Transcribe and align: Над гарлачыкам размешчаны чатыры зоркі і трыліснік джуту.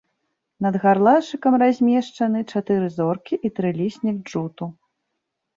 Над 0.65 0.77
гарлачыкам 0.85 1.53
размешчаны 1.63 2.39
чатыры 2.55 2.87
зоркі 2.97 3.35
і 3.49 3.55
трыліснік 3.59 4.17
джуту. 4.27 4.65